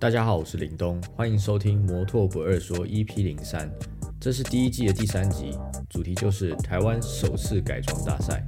[0.00, 3.70] 大家好，我是林东，欢迎收听摩托不二说 EP 零三，
[4.18, 5.50] 这是第一季的第三集，
[5.90, 8.42] 主题就是台湾首次改装大赛。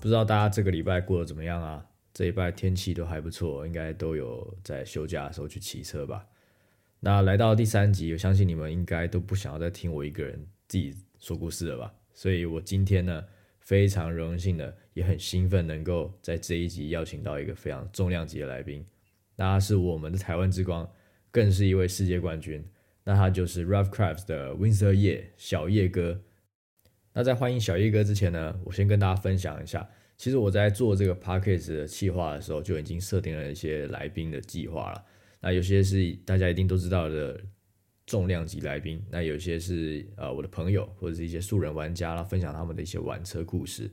[0.00, 1.84] 不知道大家这个礼拜过得怎么样啊？
[2.18, 6.26] 这一拜天气都还不错，应该都有在休假的时候去骑车吧。
[6.98, 10.36] 那来到第三集，我相信你们应该都不想要再听我一个人
[10.66, 11.94] 自己说故事了吧？
[12.12, 13.24] 所以我今天呢，
[13.60, 18.84] 非常荣幸的，也很兴奋，能够在这一集邀请到一个非常重量级的来宾。
[19.36, 20.90] 那他是我们的台湾之光，
[21.30, 22.68] 更是一位世界冠军。
[23.04, 26.20] 那他就是 Rough Crafts 的 Winter 叶小叶哥。
[27.12, 29.88] 那在欢迎小叶哥之前呢，我先跟大家分享一下。
[30.18, 35.04] 其实我在做这个 p a c k a g e 的计划的时候，就已经设定了一些来宾的计划了。
[35.40, 37.40] 那有些是大家一定都知道的
[38.04, 43.88] 重量级来宾，那有些是呃我的朋友或者是一些素人玩家啦，分享他们的一些玩车故事。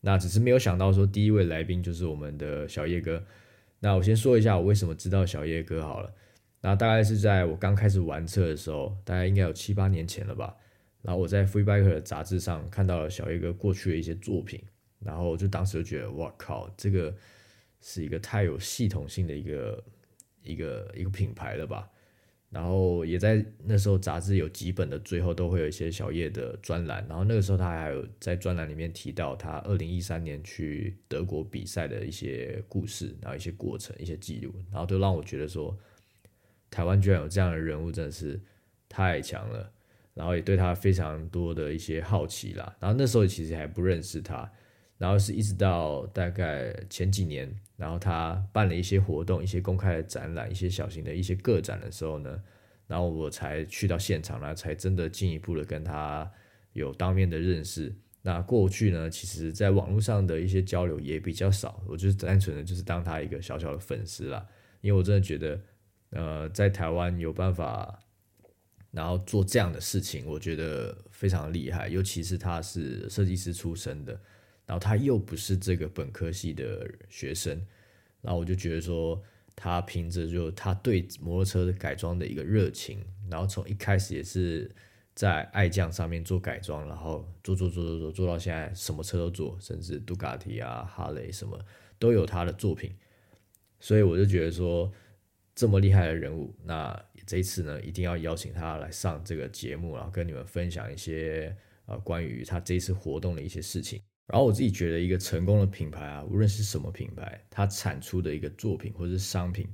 [0.00, 3.22] 那只是没有想到说第一位来宾就是我们的小叶哥。
[3.80, 6.10] 那我先说一下我为什么知道小叶哥好了。
[6.62, 10.56] 那大概是在我刚开始玩车的时候，大概应该有七八年前了吧。
[11.02, 14.62] 然后我在 Freebike 杂志上看到了小叶哥过去的一些作品。
[15.00, 17.14] 然后就当时就觉得，哇靠，这个
[17.80, 19.84] 是一个太有系统性的一个
[20.42, 21.88] 一个一个品牌了吧？
[22.50, 35.78] 然后也在那时候杂志有几本的最后都会有一些小叶的专栏，然后那个时候他还有在专栏里面提到他二零一三年去德国比赛的一些故事，然后一些过程、一些记录，然后都让我觉得说，
[36.70, 38.40] 台湾居然有这样的人物，真的是
[38.88, 39.70] 太强了。
[40.14, 42.74] 然后也对他非常多的一些好奇啦。
[42.80, 44.50] 然后那时候其实还不认识他。
[44.98, 52.42] 然后是一直到大概前几年，然后他办了一些活动、一些公开的展览、一些小型的一些个展的时候呢，
[52.88, 56.28] 然后我才去到现场呢，才真的进一步的跟他
[56.72, 57.94] 有当面的认识。
[58.22, 64.44] 那过去呢，其实在网络上的一些交流也比较少，我就是单纯的就是当他一个小小的粉丝啦，
[64.80, 65.60] 因为我真的觉得，
[66.10, 68.00] 呃，在台湾有办法，
[68.90, 74.20] 然后做这样的事情，我觉得非常厉害，尤其是他是设计师出身的。
[74.68, 77.58] 然后他又不是这个本科系的学生，
[78.20, 79.18] 然后我就觉得说，
[79.56, 84.70] 他凭着就他对摩托车改装的一个热情，然后从一开始也是
[85.14, 91.58] 在爱将上面做改装，然后做做做做做做到现在什么车都做，甚至杜卡迪啊、哈雷什么
[91.98, 92.94] 都有他的作品，
[93.80, 94.92] 所以我就觉得说，
[95.54, 104.02] 这么厉害的人物，那这一次呢，一定要邀请他来上这个节目，然后跟你们分享一些呃关于他这次活动的一些事情。
[104.30, 109.66] 然后我自己觉得，一个成功的品牌啊，无论是什么品牌，它产出的一个作品或者是商品，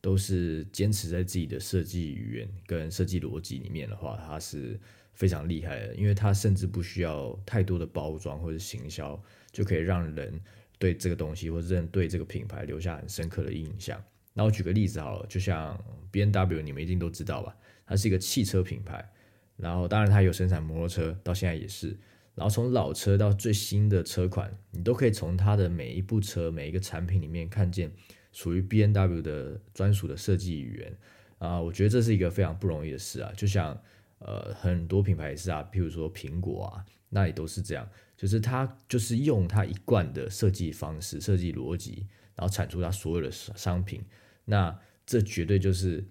[0.00, 4.76] 都是坚持在自己的设计语言跟设计逻辑里面的话，它是
[5.14, 5.94] 非常厉害的。
[5.94, 10.40] 因为它甚至不需要太多的包装或者行销，就可以让人
[10.80, 14.02] 对这个东西或者对这个品牌留下很深刻的印象。
[14.34, 15.80] 那我举个例子好了，就像
[16.10, 17.56] B N W，你们一定都知道吧？
[17.86, 19.08] 它是一个汽车品牌，
[19.56, 21.96] 然后当然它有生产摩托车，到现在也是。
[22.34, 27.92] 然后从老车到最新的车款，你都可以从它的每一部车、每一个产品里面看见
[28.32, 30.96] 属于 B N W 的专属的设计语言
[31.36, 31.60] 啊！
[31.60, 33.30] 我觉得这是一个非常不容易的事啊！
[33.36, 33.78] 就像
[34.18, 44.02] 呃很多品牌也是啊，譬如说苹果啊，那也都是这样，就是它就是用它一贯的设计方式、设计逻辑，然后产出它所有的商品。
[44.46, 46.02] 那这绝对就是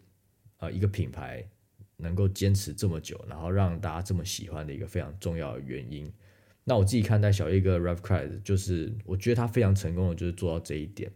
[0.59, 1.49] 呃一个品牌。
[2.01, 6.11] 能够坚持这么久，然后让大家这么喜欢的一个非常重要的原因。
[6.63, 11.11] 那我自己看待小叶哥 Rough Crafts，就是我觉得他非常成功的，就是做到这一点。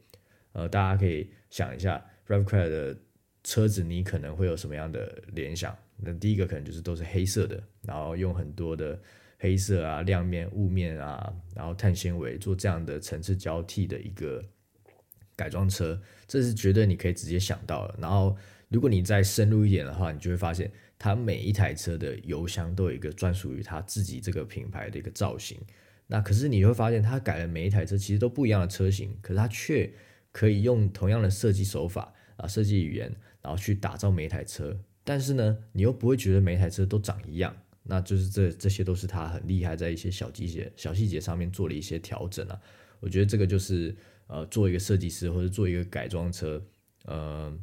[0.53, 2.97] 呃，大家可以想一下 Rough Crafts 的
[3.43, 5.77] 车子，你可能会有什么样的联想？
[5.97, 8.99] 那第一个可能就是都是黑色的，然后用很多的
[9.37, 14.41] 黑色啊、亮面、雾面啊，然后碳纤维做这样的层次交替的一个
[15.35, 17.95] 改装车，这是绝对你可以直接想到的。
[17.99, 18.35] 然后。
[18.75, 20.69] 如果你再深入一点的话，你就会发现，
[20.99, 25.57] 它每一台车的油箱都有一个专属于它自己这个品牌的一个造型。
[26.07, 29.89] 那可是你会发现，它改了每一台车其实都不一样的车型，可是它却
[30.33, 33.09] 可以用同样的设计手法啊、设计语言，
[33.41, 34.77] 然后去打造每一台车。
[35.05, 37.55] 但是呢，你又不会觉得每一台车都长一样。
[37.83, 42.59] 那就是这这些都是它很厉害，在一些小细节、小细节上面做了一些调整啊。
[42.99, 43.95] 我觉得这个就是
[44.27, 46.61] 呃，做一个设计师或者做一个改装车，
[47.05, 47.57] 呃。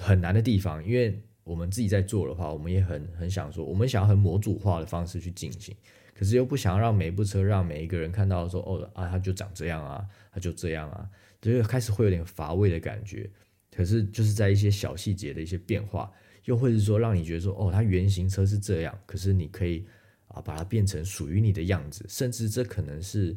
[0.00, 5.76] 很难的地方，因为我们自己在做的话，我们也很很想说，我们想要很模组化的方式去进行，
[6.14, 11.08] 可是又不想让每一部车让每一个人看到说，哦啊，它就长这样啊，它就这样啊，
[11.40, 13.30] 就是开始会有点乏味的感觉。
[13.70, 16.10] 可是就是在一些小细节的一些变化，
[16.44, 19.84] 又或者是说让你觉得说，哦，它原型车是这样，可是你可以
[20.28, 23.36] 啊把它变成属于你的样子，甚至这可能是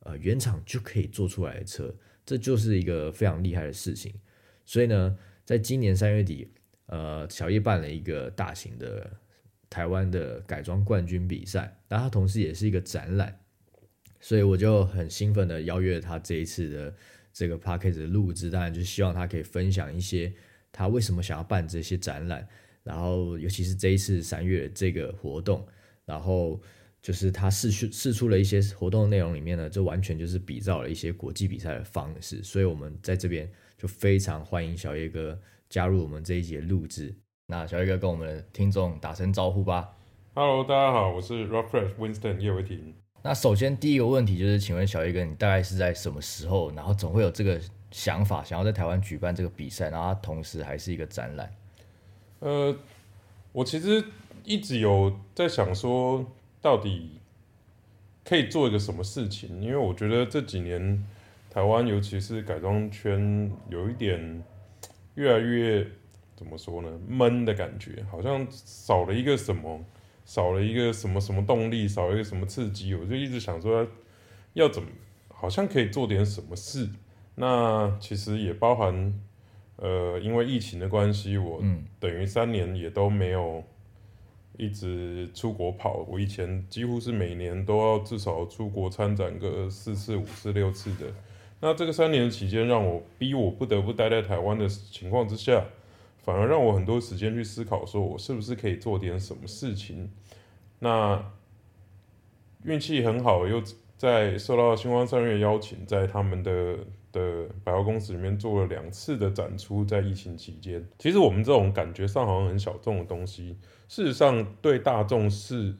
[0.00, 1.94] 呃原厂就可以做出来的车，
[2.24, 4.12] 这就是一个非常厉害的事情。
[4.64, 5.14] 所以呢，
[5.44, 6.48] 在今年三月底，
[6.86, 9.10] 呃，小叶办了一个大型的
[9.68, 13.38] 台湾的改装冠军比赛，那它同时也是一个展览，
[14.20, 16.94] 所以我就很兴奋的邀约他这一次的。
[17.36, 20.32] 这个 p a c k a g e 的录制，当然就希望他可以分享一些
[20.70, 22.46] 他为什么想要办这些展览，
[22.84, 25.66] 然后尤其是这一次三月这个活动，
[26.04, 26.62] 然后
[27.02, 33.50] 就是他试出试出了一些活动内容里面呢，就完全就是比照了一些国际比赛的方式，所以我们在这边
[33.84, 35.38] 就非常欢迎小叶哥
[35.68, 37.14] 加入我们这一节录制。
[37.48, 39.94] 那小叶哥跟我们的听众打声招呼吧。
[40.32, 42.94] Hello，大家好，我是 Rock Fresh Winston 叶伟霆。
[43.22, 47.60] 那首先第一个问题就是，请问小叶哥，你大概是在什么时候，然后总会有这个
[47.90, 51.54] 想法，想要在台湾举办这个比赛，然后它同时还是一个展览？
[52.38, 52.74] 呃，
[53.52, 54.02] 我其实
[54.44, 56.24] 一直有在想说，
[56.62, 57.20] 到底
[58.24, 59.60] 可以做一个什么事情？
[59.60, 61.04] 因为我觉得这几年
[61.54, 64.42] 台湾，尤其是改装圈，有一点
[65.14, 65.86] 越来越
[66.34, 69.80] 怎么说呢，闷的感觉，好像少了一个什么。
[70.26, 73.86] 少了一个什么什么动力，少了一个什么刺激，我就一直想说，
[74.54, 74.88] 要怎么
[75.28, 76.88] 好像可以做点什么事。
[77.34, 79.12] 那其实也包含，
[79.76, 81.62] 呃，因为疫情的关系，我
[82.00, 83.62] 等于三年也都没有
[84.56, 86.06] 一直出国跑。
[86.08, 91.12] 我以前几乎是每年都要至少出国参展个四次、五次、六次的。
[91.64, 95.64] 那这个三年期间，让我逼我不得不待在台湾的情况之下。
[96.18, 100.10] 反而让我很多时间去思考，说我是不是可以做点什么事情。
[100.80, 101.24] 那
[102.64, 103.62] 运气很好，又
[103.96, 106.76] 在受到星光三月邀请，在他们的
[107.10, 110.86] 的百货公司里面做了两次的展出，在疫情期间。
[110.98, 113.56] 其实我们这种感觉上好像很小众的东西，
[113.88, 115.74] 事实上对大众是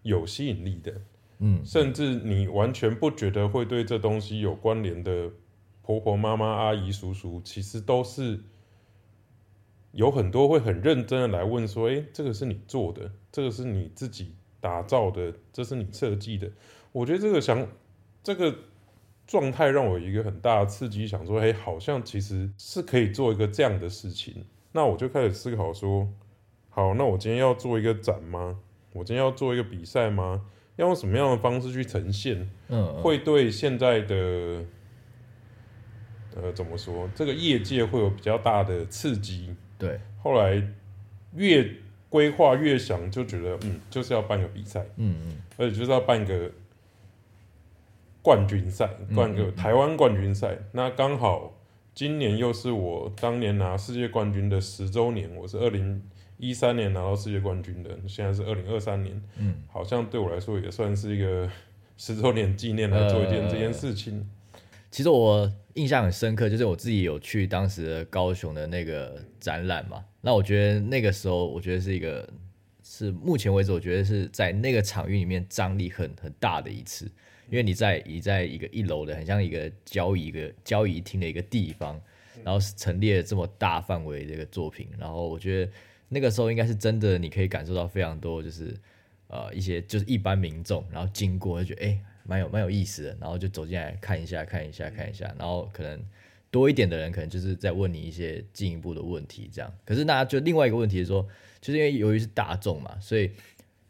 [0.00, 0.94] 有吸引力的。
[1.38, 5.30] 嗯，甚至你完全不觉得会对这东西有关联的
[5.82, 8.40] 婆婆妈妈、阿姨叔叔，其实都是。
[9.92, 16.52] 有很多会很认真的来问说：“哎，这个是你做的，这个是你自己打造的，这是你设计的。”
[16.92, 17.66] 我觉得这个想
[18.22, 18.54] 这个
[19.26, 26.06] 状态让我有一个很大的刺激，想说：“哎，好像其实是可以做一个这样的事情。”那我就开始思考说
[26.68, 28.58] ：“好，那我今天要做一个展吗？
[28.92, 30.44] 我今天要做一个比赛吗？
[30.76, 32.48] 要用什么样的方式去呈现？
[32.68, 34.64] 嗯，会对现在的
[36.34, 37.08] 呃怎么说？
[37.14, 40.62] 这个业界会有比较大的刺激。”对，后来
[41.34, 41.68] 越
[42.08, 46.50] 规划越想，就觉得嗯，就是要办个比赛，嗯嗯，而且就是要办个
[48.22, 50.58] 冠军赛，冠个台湾冠军赛。
[50.72, 51.58] 那刚好
[51.94, 56.02] 今年又是我当年拿世界冠军的十周年，我是二零
[56.38, 61.50] 一三年拿到世界冠军的，现在是二零二三年，嗯，好像对我来说也算是一个
[61.96, 64.28] 十周年纪念来做一件这件事情。
[64.90, 70.02] 其实我印象很深刻，就是我自己有去当时高雄的那个展览嘛。
[70.20, 72.26] 那我觉得那个时候，我觉得是一个
[72.82, 77.04] 是目前为止，我觉得是在那个场域里面张力很很大的一次，
[77.50, 82.00] 因为你在你在一个一楼的，很像一个交易一个交易厅的一个地方，
[82.42, 85.72] 然后陈列这么大范围的一个作品，然后我觉得
[86.08, 88.74] 那个时候应该是真的，你可以感受到非常多，就是
[89.28, 91.98] 呃一些就是一般民众，然后经过就觉得哎。
[92.28, 96.04] 蛮有蛮有意思的，然后就走进来看一下看一下看一下，然后可能
[96.50, 99.72] 多一点的人可能就是在问你一些进一步的问题，这样。
[99.84, 101.24] 可是那就另外一个问题是说，
[101.60, 103.30] 就是因为由于是大众嘛，所以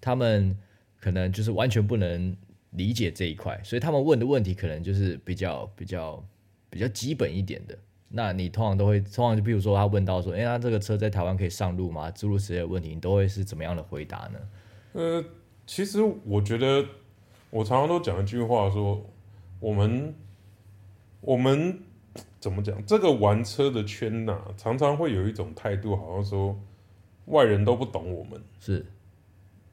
[0.02, 0.54] 他们
[1.00, 2.37] 可能就是完全不能
[2.73, 6.23] 理解这一块，所以他们问的问题可能就是比较比较
[6.68, 7.78] 比较基本一点的。
[8.08, 12.10] 那你通常都会通常就比如说他问到说，哎，他这个车在台湾可以上路吗？
[12.10, 14.38] 诸如此类的问题，你都会是怎么样的回答呢？
[14.92, 15.25] 呃，
[15.66, 16.84] 其实我觉得。
[17.48, 19.08] 我常常都讲一句话，说
[19.60, 20.14] 我们
[21.20, 21.78] 我们
[22.40, 22.84] 怎么讲？
[22.84, 26.60] 这个玩车的圈呐，常常会有一种态度，好像说
[27.26, 28.84] 外人都不懂我们，是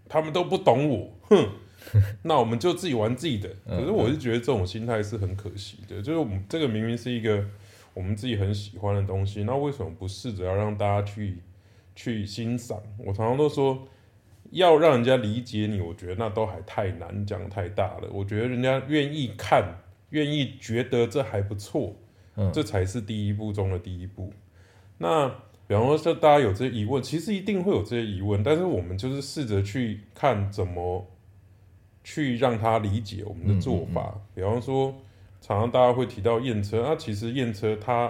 [0.07, 1.49] 他们都不懂我，哼，
[2.21, 3.49] 那我们就自己玩自己的。
[3.67, 7.43] 可是我是觉得这种心态是很可惜的，就是我们这个明明是一个
[7.93, 11.37] 我们自己很喜欢的东西，那为什么不试着要让大家去
[11.95, 12.81] 去欣赏？
[12.97, 13.87] 我常常都说。
[14.51, 18.09] 要让人家理解你，我觉得那都还太难，讲太大了。
[18.11, 19.79] 我觉得人家愿意看，
[20.11, 21.95] 愿意觉得这还不错，
[22.35, 24.31] 嗯，这才是第一步中的第一步。
[24.99, 25.27] 那
[25.65, 31.07] 比方说，大家有这些疑问，其实一定会有这些疑问，但是我们就是试着去看怎么
[32.03, 34.21] 去让他理解我们的做法。
[34.35, 34.93] 比方说，
[35.43, 38.09] 常常大家会提到验车，那其实验车它，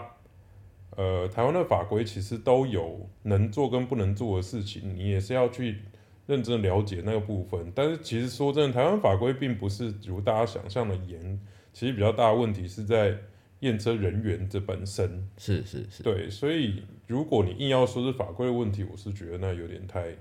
[0.91, 5.79] 呃，台湾的法规其实都有能做跟不能做的事情，你也是要去
[6.27, 7.71] 认真了解那个部分。
[7.73, 11.39] 但是其实说真的，台湾法规并不是如大家想象的严，
[11.73, 13.17] 其实比较大的问题是在
[13.61, 15.27] 验车人员这本身。
[15.39, 20.15] 是是是，对，所以如果你硬要说是法规的问题，我是觉得那有点太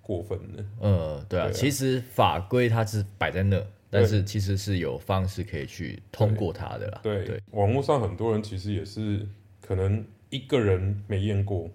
[0.00, 0.64] 过分了。
[0.80, 3.62] 呃，对啊，其实法规它是摆在那，
[3.94, 7.00] 但是其实是有方式可以去通过它的啦。
[7.00, 9.24] 对，对，网络上很多人其实也是
[9.64, 11.70] 可能一个人没验过，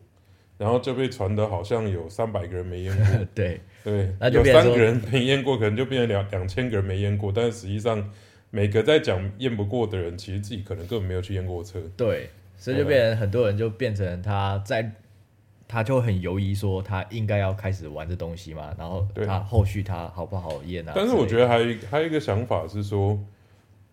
[0.58, 3.06] 然后就被传的好像有三百个人没验过。
[3.34, 8.12] 对，对，那就三个人没验过，可能就变成两两千个人没验过，但是实际上
[8.50, 11.80] 每个在讲验不过的人，其实自己可能根本没有去验过车。
[11.96, 14.92] 对，所以就变成很多人就变成他在，
[15.70, 21.08] 他就很犹疑说他应该要开始玩这东西嘛，然后对他后续他好不好验啊之类的？
[21.08, 23.20] 但是我觉得还有还有一个想法是说，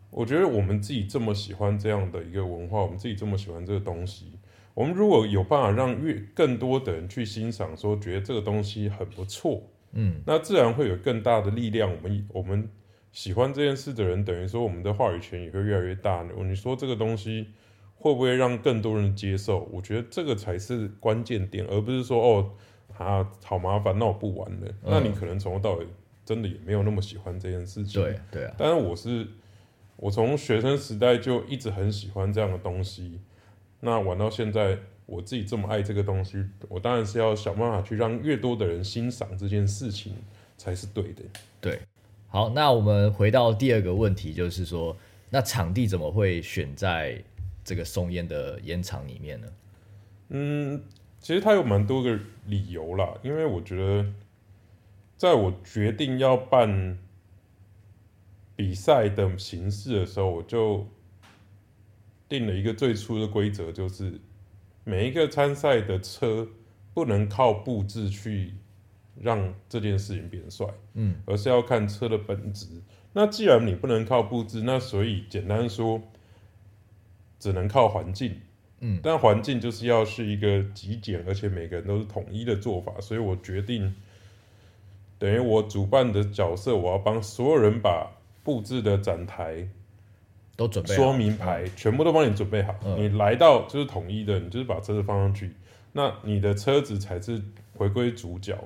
[0.09, 4.39] 我觉得我们自己这么喜欢这样的一个文化，我们自己这么喜欢这个东西，
[4.73, 11.91] 我们如果有办法让越更多的人去欣赏，说觉得这个东西很不错，嗯，那自然会有更大的力量。
[11.91, 12.71] 我们我们
[13.13, 16.27] 喜欢这件事的人，等于说我们的话语权也会越来越大。
[16.43, 17.49] 你说这个东西
[17.99, 19.69] 会不会让更多人接受？
[19.73, 22.51] 我觉得这个才是关键点，而不是说哦
[22.97, 24.69] 啊好麻烦，那我不玩了。
[24.83, 25.87] 那你可能从头到尾
[26.25, 28.03] 真的也没有那么喜欢这件事情。
[28.03, 29.27] 对对啊，但是我是
[29.97, 33.21] 我从学生时代就一直很喜欢这样的东西，
[33.81, 40.15] 那玩到现在，我自己这么爱这个东西，我当然是要想办法去让越多的人欣赏这件事情
[40.57, 41.23] 才是对的。
[41.61, 41.79] 对。
[42.29, 44.95] 好，那我们回到第二个问题，就是说，
[45.31, 47.23] 那场地怎么会选在
[47.67, 49.49] 这个松烟的烟厂里面呢？
[50.29, 50.83] 嗯，
[51.21, 54.07] 其实它有蛮多个理由啦，因为我觉得，
[55.17, 56.97] 在我决定要办
[58.55, 60.87] 比赛的形式的时候，我就
[62.29, 64.21] 定了一个最初的规则，就是
[64.85, 66.49] 每一个参赛的车
[66.95, 68.55] 不能靠布置去
[69.21, 72.67] 让这件事情变帅，嗯，而是要看车的本质。
[73.13, 76.01] 那既然你不能靠布置，那所以简单说，
[77.39, 78.41] 只能靠环境。
[78.81, 83.95] 嗯，但环境就是要是一个极简，而且每个人都是统一的做法，所以我决定，
[85.19, 88.11] 等于我主办的角色，我要帮所有人把
[88.45, 89.67] 布置的展台、
[90.57, 92.75] 都准备好说明牌全部都帮你准备好。
[92.85, 95.53] 嗯你来到就是统一的，你就是把车子放上去，
[95.93, 97.43] 那你的车子才是
[97.75, 98.59] 回归主角。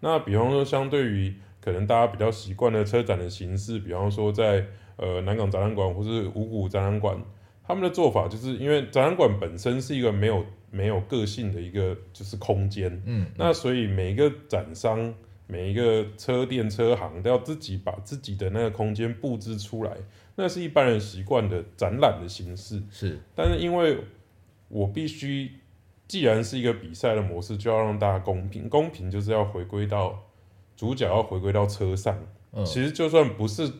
[0.00, 7.16] 那比方说，相对于可能大家比较习惯的车展的形式，比方说在呃南港展览馆或是五股展览馆，
[7.64, 15.14] 他们的做法就是因为展览馆本身是一个没有没有个性的一个就是空间，嗯，那所以每一个展商、
[15.46, 19.96] 每一个车店、车行都要自己把自己的那个空间布置出来，
[20.36, 22.82] 那是一般人习惯的展览的形式。
[22.90, 23.98] 是但是因为
[24.68, 25.50] 我必须，
[26.08, 28.68] 既然是一个比赛的模式，就要让大家公平。
[28.68, 30.18] 公平就是要回归到
[30.74, 32.18] 主角要回归到车上。
[32.54, 33.70] 嗯其实就算不是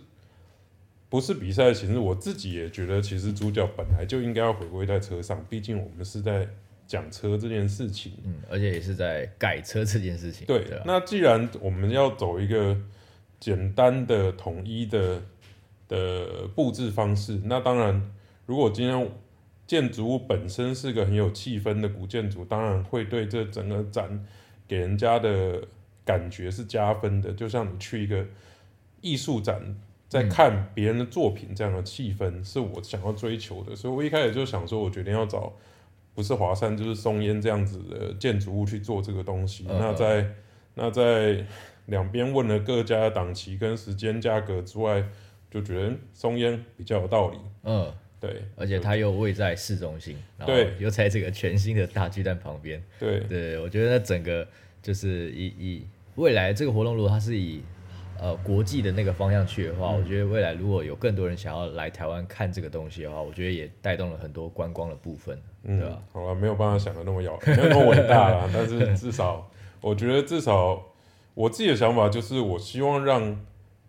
[1.12, 5.44] 不是比赛的形式，我自己也觉得，其实主角本来就应该要回归在车上。
[5.50, 6.48] 毕竟我们是在
[6.86, 8.14] 讲车这件事情。
[8.24, 10.46] 嗯，而且也是在改车这件事情。
[10.46, 12.74] 对，的，那既然我们要走一个
[13.38, 15.20] 简单的、统一的
[15.86, 18.10] 的布置方式，那当然，
[18.46, 19.10] 如果今天
[19.66, 24.24] 建筑物本身是个很有气氛的古建筑，当然会对这整个展
[24.66, 25.62] 给人家的
[26.06, 27.30] 感觉是加分的。
[27.34, 28.26] 就像你去一个
[29.02, 29.76] 艺术展，
[30.12, 33.74] 在看别人的作品，这样的气氛是我想要追求的。
[33.74, 35.50] 所以我一开始就想说，我决定要找
[36.14, 39.64] 不是华山就是松烟这样子的建筑物去做这个东西。
[39.70, 40.26] 嗯那在
[40.74, 41.42] 那在
[41.86, 45.02] 两边问了各家的档期跟时间价格之外，
[45.50, 47.38] 就觉得松烟比较有道理。
[47.62, 47.90] 嗯，
[48.20, 52.84] 对而且它又位在市中心，然后对又在这个全新的大巨蛋旁边。
[53.00, 54.46] 对对，我觉得那整个
[54.82, 57.62] 就是以以未来这个活动，如果它是以
[58.18, 68.48] 呃国际的那个方向去的话，嗯我觉得未来如果有更多人想要来台湾看这个东西的话，我觉得也带动了很多观光的部分，对嗯吧？，好了，没有办法想的那么遥， 没有那么伟大啦。
[68.52, 69.50] 但是至少，
[69.80, 70.82] 我觉得至少
[71.34, 73.38] 我自己的想法就是，我希望让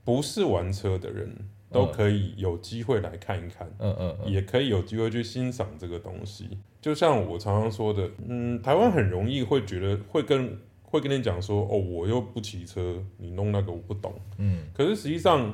[0.03, 1.35] 不是玩车的人
[1.71, 3.67] 都可以有机会来看一看。
[3.79, 6.57] 嗯嗯嗯，也可以有机会去欣赏这个东西。
[6.81, 10.57] 就像我常常说的，嗯，台湾很容易会觉得会跟
[10.93, 14.13] 会跟你讲说，哦，我又不骑车，你弄那个我不懂。
[14.37, 15.51] 嗯，可是实际上，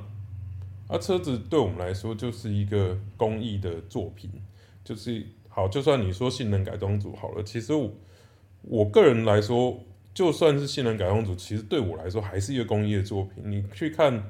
[0.89, 4.29] 啊，车子对我们来说就是一个工艺的作品，
[4.83, 7.89] 就是好，就算你说性能改装组好了，其实我
[8.63, 9.79] 我个人来说，
[10.13, 13.41] 就算是性能改装组，其实对我来说还是一个工艺的作品。
[13.49, 14.29] 你去看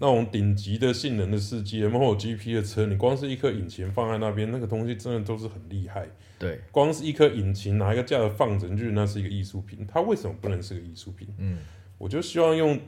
[0.00, 6.08] 那种顶级的性能的世界，MotoGP 的车，你光是一颗引擎放在那边，那个东西真的都是很厉害。
[6.38, 9.84] 对，光是一颗引擎拿一个架子放着，你就觉得那是一个艺术品。
[9.86, 11.28] 它为什么不能是个艺术品？
[11.38, 11.58] 嗯，
[11.98, 12.80] 我就希望用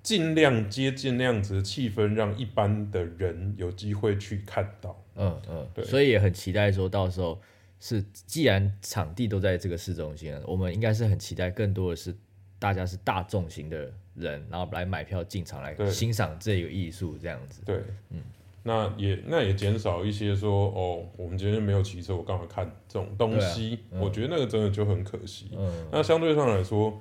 [0.00, 5.04] 尽量接近那样子的气氛，让一般的人有机会去看到。
[5.16, 7.40] 嗯嗯，对所以也很期待说到时候
[7.80, 12.14] 是，既然场地都在这个市中心了，我们应该是很期待更多的是
[12.60, 17.62] 大家是大众型的人，然后来买票进场来对欣赏这个艺术这样子。
[17.64, 18.22] 对，嗯，
[18.62, 23.78] 那也那也减少一些说哦，我们今天没有骑车，我干嘛看这种东西？
[23.90, 25.50] 啊嗯我觉得那个真的就很可惜。
[25.56, 27.00] 嗯，那相对上来说，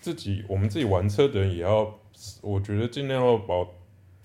[0.00, 1.98] 自己我们自己玩车的人也要，
[2.40, 3.68] 我觉得尽量要保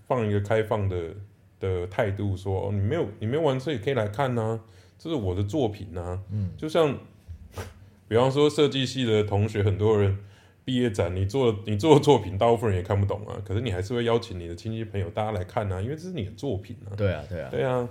[0.08, 1.16] 放一个开放的
[1.60, 4.60] 的态度，说哦，你没有你没有玩车也可以来看呐、
[4.98, 6.98] 这是我的作品呐、嗯，就像
[8.08, 10.18] 比方说设计系的同学，很多人
[10.70, 17.90] 毕业展你做你做的作品，大部分人也看不懂啊，可是你还是会邀请你的亲戚朋友大家来看啊，因为这是你的作品啊，对啊对啊，对啊，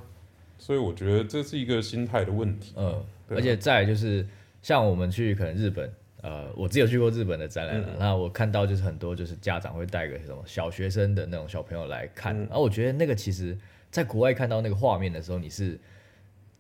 [0.59, 2.75] 所以我觉得这是一个心态的问题。
[2.77, 4.25] 嗯，而且再就是
[4.63, 5.93] 像我们去可能日本，
[6.23, 7.97] 呃，我只有去过日本的展览了，嗯。
[7.99, 12.47] 那我看到就是很多就是家长会带个什么小学生的那种小朋友来看，嗯。
[12.47, 13.59] 然后我觉得那个其实
[13.91, 15.77] 在国外看到那个画面的时候，你是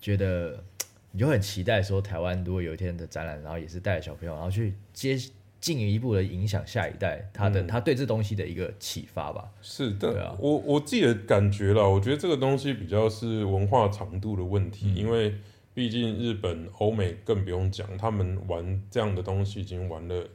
[0.00, 0.64] 觉得
[1.12, 5.16] 你就很期待说台湾如果有一天的展览，然后也是带着小朋友，然后去接
[5.60, 7.66] 进一步的影响下一代他的、嗯。
[7.66, 9.50] 他对这东西的一个启发吧。
[9.60, 10.36] 是，的啊。
[10.38, 14.96] 我我自己的感觉啦，我觉得这个东西比较是文化长度的问题，嗯。
[14.96, 15.34] 因为
[15.74, 20.26] 毕竟日本、欧美更不用讲，他们玩这样的东西已经玩了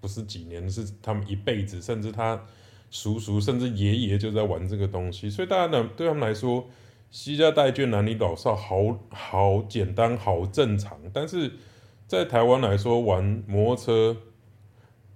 [0.00, 2.44] 不是几年，是他们一辈子，甚至他
[2.90, 6.68] 叔叔甚至爷爷就在玩这个东西，所以大家呢对他们来说，
[7.10, 11.52] 西家带眷、男女老少，好好简单，好正常，但是
[12.12, 14.16] 在台湾来说，玩摩托车。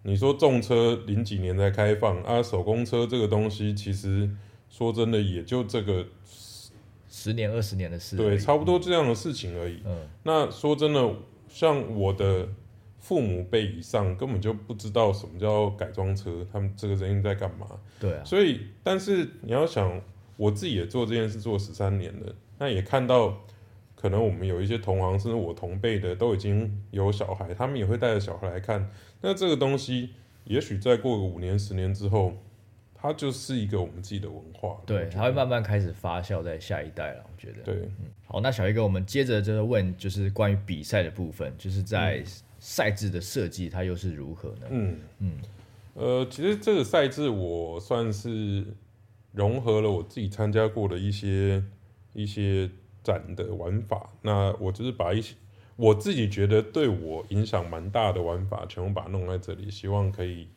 [0.02, 4.30] 你说重车零几年才开放啊，手工车这个东西，其实
[4.70, 6.06] 说真的也就这个
[7.06, 9.82] 十年二十年的事，对，差不多这样的事情而已。
[9.84, 11.14] 嗯那说真的，
[11.50, 12.48] 像我的
[12.98, 17.66] 父母辈以上根本就不知道什么叫改装车，他们这个人在干嘛。
[18.00, 20.00] 对啊，所以，但是你要想，
[20.38, 23.44] 我自己也做这件事做十三年了，那也看到，
[23.96, 28.88] 可能我们有一些同行，甚至我同辈的都已经有小孩，他们也会带着小孩来看。
[29.22, 30.10] 那这个东西，
[30.44, 32.34] 也许再过个五年、十年之后，
[32.94, 34.80] 它就是一个我们自己的文化。
[34.86, 37.62] 对，它会慢慢开始发酵在下一代了，我觉得。
[37.62, 42.22] 对，嗯好，那小一哥，我们接着就是问，就是关于比赛的部分，就是在
[42.58, 44.66] 赛制的设计，它又是如何呢？
[44.70, 45.32] 嗯嗯
[45.94, 48.66] 呃，其实这个赛制我算是
[49.32, 51.62] 融合了我自己参加过的一些
[52.12, 52.68] 一些
[53.06, 54.10] 展的玩法。
[54.22, 55.34] 那我就是把一些
[55.76, 60.48] 我自己觉得对我影响蛮大的玩法，全部把它弄在这里，希望可以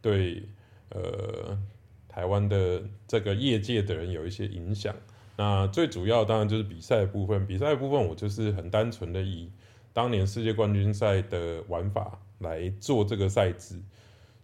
[0.00, 0.42] 对
[0.90, 1.58] 呃
[2.06, 4.94] 台湾的这个业界的人有一些影响。
[5.38, 9.50] 那最主要当然就是比赛的部分，比赛的部分我就是很单纯的以
[9.92, 13.82] 当年世界冠军赛的玩法来做这个赛制。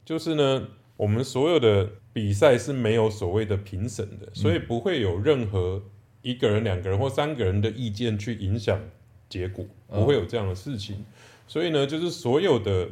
[0.05, 5.81] 就是呢，我们所有的比赛是没有所谓的评审的，所以不会有任何
[6.23, 8.81] 一个人、两个人或三个人的意见去影响
[9.29, 11.05] 结果，嗯不会有这样的事情。
[11.47, 12.89] 所以呢，就是所有的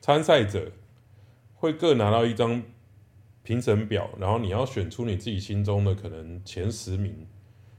[0.00, 0.72] 参赛者
[1.54, 2.62] 会各拿到一张
[3.42, 7.26] 评审表，然后你要选出你自己心中的可能前十名，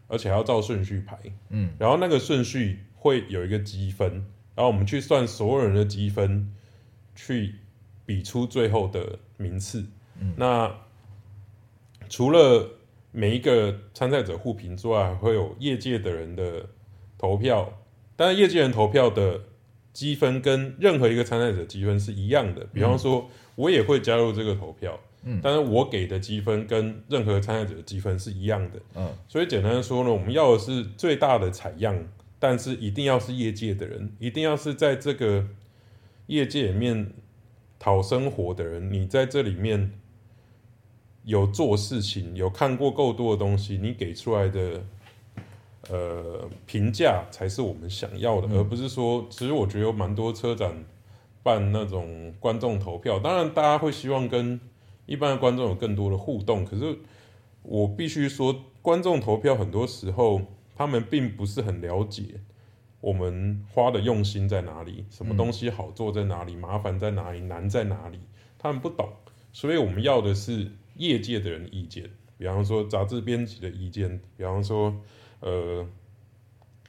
[0.08, 1.18] 而且还要照顺序排。
[1.50, 4.12] 嗯，然后那个顺序会有一个积分，
[4.54, 6.54] 然后我们去算所有人的积分，
[7.16, 7.56] 去
[8.06, 9.86] 比出最后的名次。
[10.20, 10.72] 嗯那
[12.10, 12.70] 除了
[13.12, 16.66] 每一个参赛者互评之外，还会有业界的人的
[17.18, 17.82] 投票，
[18.16, 19.42] 但是业界人投票的
[19.94, 22.66] 积分跟任何一个参赛者积分是一样的。
[22.74, 28.80] 比方说，我也会加入这个投票，嗯但是我给的积分跟任何参赛者的积分是一样的。
[28.96, 32.08] 嗯所以简单的说呢，我们要的是最大的采样，
[32.40, 35.46] 但是一定要是业界的人，一定要是在这个
[36.28, 37.12] 业界里面
[37.78, 38.92] 讨生活的人。
[38.92, 39.92] 你在这里面
[41.24, 44.84] 有做事情，有看过够多的东西，你给出来的
[45.90, 50.84] 呃评价才是我们想要的，而不是说，其实我觉得有蛮多车展
[51.44, 54.60] 办那种观众投票，当然大家会希望跟
[55.06, 56.98] 一般的观众有更多的互动，可是
[57.64, 60.42] 我必须说，观众投票很多时候
[60.76, 62.42] 他们并不是很了解
[63.00, 68.20] 我们花的用心在哪里，什么东西好做在哪里，麻烦在哪里，难在哪里，
[68.58, 69.10] 他们不懂，
[69.52, 74.96] 所以我们要的是业界的人意见，比方说杂志编辑的意见，比方说
[75.40, 75.86] 呃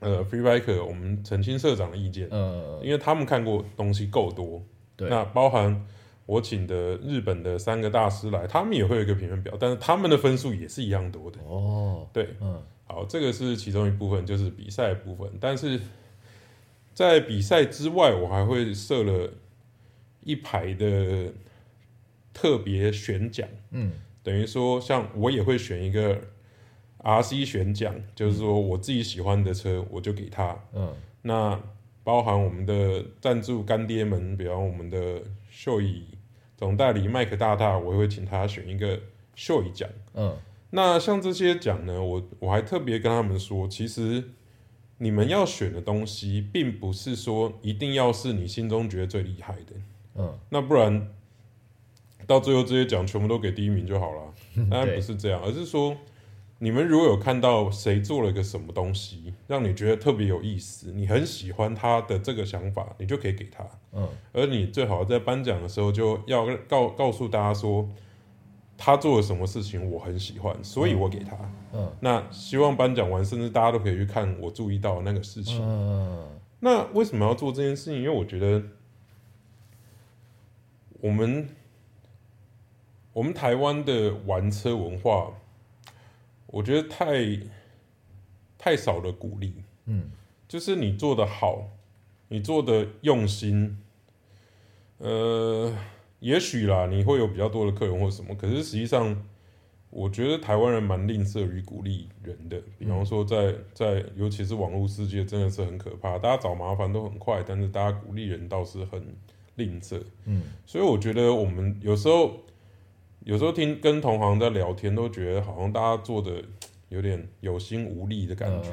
[0.00, 4.62] 呃 Free Biker 我们澄清社长的意见，呃，因为他们看过东西够多，
[4.96, 5.08] 对。
[5.08, 5.86] 那包含
[6.26, 11.40] 我请的日本的三个大师来，他们也会有一个评分表，但是他们的分数也是一样多的。
[11.42, 12.62] 哦，对，嗯。
[12.84, 15.26] 好，这个是其中一部分，就是比赛的部分。
[15.40, 15.80] 但是
[16.92, 19.30] 在比赛之外，我还会设了
[20.20, 21.32] 一排的
[22.32, 23.92] 特别选奖，嗯。
[24.22, 26.16] 等于说，像我也会选一个
[26.98, 30.56] RC 选奖，就是说我自己喜欢的车，我就给他。
[30.72, 30.94] 嗯。
[31.22, 31.60] 那
[32.04, 36.06] 包含我们的赞助干爹们，比方我们的秀乙
[36.56, 39.00] 总代理麦克大大，我也会请他选一个
[39.34, 39.88] 秀乙奖。
[40.14, 40.36] 嗯。
[40.70, 44.22] 那像这些奖呢，我我还特别跟他们说，其实
[44.98, 49.72] 你们要选的东西，并不是说一定要是你心中觉得最厉害的，
[50.14, 50.38] 嗯。
[50.50, 51.08] 那不然
[52.26, 54.22] 到最后这些奖全部都给第一名就好了。
[54.70, 55.96] 当然不是这样，而是说
[56.58, 63.64] 你们如果有看到谁做了一个什么东西，让你觉得特别有意思，你很喜欢他的这个想法，你就可以给他。
[63.92, 67.88] 嗯而你最好在颁奖的时候就要告告诉大家说，
[68.78, 71.36] 他做了什么事情我很喜欢，所以我给他。
[71.74, 75.58] 嗯那希望颁奖完，甚至大家都可以去看我注意到那个事情。
[75.62, 76.28] 嗯
[76.60, 77.96] 那为什么要做这件事情？
[77.96, 78.62] 因为我觉得
[81.00, 81.48] 我们
[83.12, 85.32] 我们台湾的玩车文化，
[86.46, 87.38] 我觉得太
[88.56, 89.54] 太少了鼓励。
[89.86, 90.10] 嗯
[90.48, 91.70] 就是你做的好，
[92.28, 93.78] 你做的用心，
[94.98, 95.74] 呃，
[96.20, 99.24] 也许啦，你会有比较多的客人或什么，可是实际上，
[99.88, 102.62] 我觉得台湾人蛮吝啬于鼓励人的。
[102.78, 109.02] 比方说在，在尤其是网络世界，真的是很可怕，大家找麻烦都很快，但是大家鼓励人倒是很
[109.54, 110.02] 吝啬。
[110.26, 112.40] 嗯所以我觉得我们有时候，
[113.24, 116.42] 有时候听跟同行在聊天，都觉得好像大家做的
[116.88, 118.70] 有点有心无力的感觉。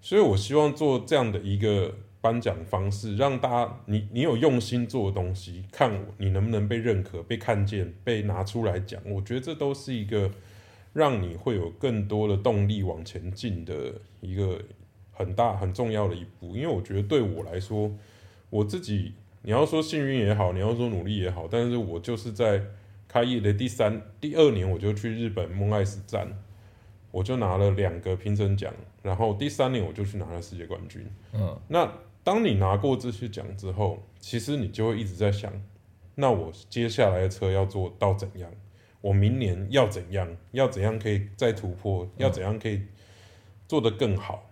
[0.00, 9.00] 所以我希望做这样的一个颁奖方式，让大家你你有用心做的东西，看你能不能被认可、被看见、被拿出来讲。
[9.06, 10.30] 我觉得这都是一个
[10.92, 14.60] 让你会有更多的动力往前进的一个
[15.12, 16.56] 很大很重要的一步。
[16.56, 17.90] 因为我觉得对我来说，
[18.48, 22.62] 我自己你要说幸运也好，你要说努力也好，但是我就是在
[23.10, 26.28] 开业的第三、第二年，我就去日本蒙爱斯站，
[27.10, 31.04] 我就拿了两个评审奖，然后第三年我就去拿了世界冠军。
[31.32, 31.92] 嗯那
[32.22, 35.52] 当你拿过这些奖之后，其实你就会一直在想，
[36.14, 38.48] 那我接下来的车要做到怎样？
[39.00, 40.36] 我明年要怎样？
[40.52, 42.08] 要怎样可以再突破？
[42.16, 42.82] 要怎样可以
[43.66, 44.50] 做得更好？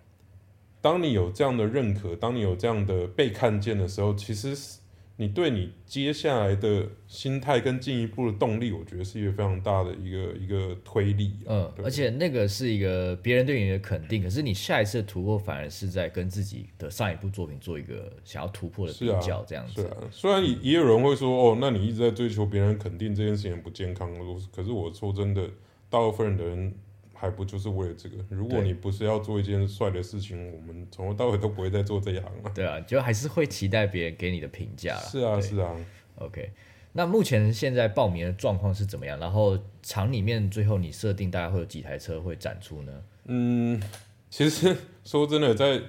[0.81, 4.78] 当你有这样的认可，当你有这样的被看见的时候，其实是
[5.21, 11.49] 你对你接下来的心态跟进一步的动力，我觉得是一个非常大的一个一个推力、啊。
[11.49, 19.81] 嗯，而且那个是一个别人对你的肯定，可是你下一次的突破反而是在跟自己的上一部作品做一个想要突破的比较，这样子。
[19.81, 24.09] 是啊，虽然也也有人会说，哦，那你一直在追求别人肯定这件事情很不健康。
[24.55, 25.49] 可是我说真的，
[25.89, 26.73] 大部分的人
[27.19, 28.15] 还不就是为了这个？
[28.29, 32.51] 如果你不是要做一件帅的事情，我们从头到尾都不会再做这一行了。
[32.55, 35.01] 对啊，就还是会期待别人给你的评价啦。
[35.01, 35.75] 是啊，是啊。
[36.15, 36.49] OK，
[36.93, 39.19] 那目前现在报名的状况是怎么样？
[39.19, 43.03] 然后厂里面最后你设定大概会有几台车会展出呢？
[43.25, 43.81] 嗯，
[44.29, 45.81] 其实说真的，在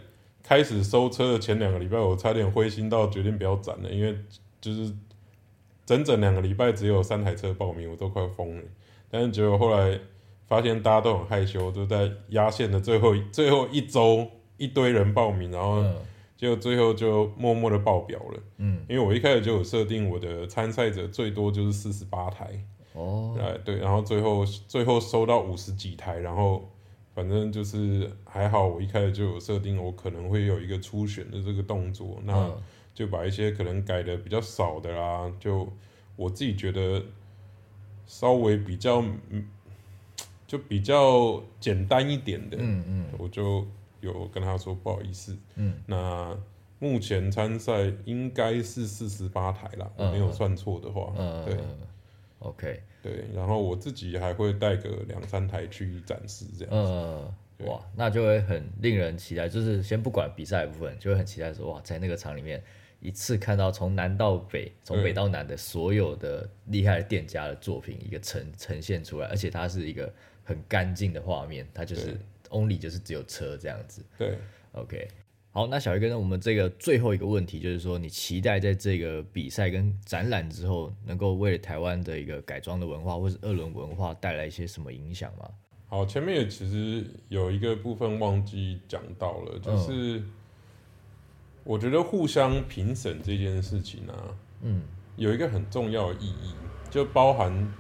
[0.42, 4.18] 开始收车的前两个礼拜，我差点灰心到决定不要展了，因为
[4.60, 4.92] 就是
[5.86, 8.62] 整整两个礼拜只有三台车报名，我都快疯了。
[9.10, 9.98] 但是结果后来
[10.50, 15.94] 发现大家都很害羞，都在压线的最后一最后一周，一堆人报名，然后嗯。
[16.36, 18.42] 结果最后就默默的爆表了。
[18.56, 26.66] 嗯，因为我一开始就有设定我的参赛者最多就是四十八台，哦，哎，对，然后最后最后收到五十几台，然后
[27.14, 32.62] 反正就是还好，我一开始就有设定我可能会有一个初选的这个动作，那嗯。
[32.92, 35.70] 就把一些可能改的比较少的啦，就
[36.16, 37.02] 我自己觉得
[38.06, 39.46] 稍微比较嗯，
[40.50, 43.64] 就比较简单一点的，嗯嗯我就
[44.00, 46.36] 有跟他说不好意思，嗯，那
[46.80, 51.56] 目前参赛应该是四十八台啦，我没有算错的话，嗯，对。
[52.40, 56.74] ，OK，对，然后我自己还会带个两三台去展示这样。
[56.74, 59.48] 呃，对哇，那就会很令人期待。
[59.48, 62.60] 就是先不管比赛部分，就会很期待说，哇，在那个场里面
[63.00, 70.12] 一次看到从南到北，从北到南的所有的厉害的店家的作品一个呈呈现出来，而且它是一个
[70.44, 72.18] 很干净的画面，它就是
[72.50, 74.04] only 就是只有车这样子。
[74.18, 74.36] 对
[74.72, 75.08] ，OK，
[75.50, 85.50] 好，那小鱼哥，那我们这个最后一个问题就是说，你期待在这个比赛跟展览之后，能够为台湾的一个改装的文化或是二轮文化带来一些什么影响吗？
[85.88, 90.22] 好，前面也其实有一个部分忘记讲到了，就是
[91.64, 94.14] 我觉得互相评审这件事情啊，
[94.62, 94.82] 嗯
[95.16, 96.54] 有一个很重要的意义，
[96.90, 97.72] 就包含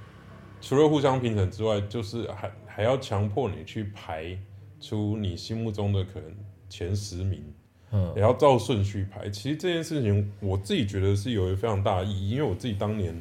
[0.60, 4.38] 除了互相评审之外，就是还还要强迫你去排
[4.80, 6.34] 出你心目中的可能
[6.68, 7.42] 前十名，
[7.92, 9.28] 嗯也要照顺序排。
[9.30, 13.20] 其实这件事情我自己觉得是有一个非常大的意义，因为我自己当年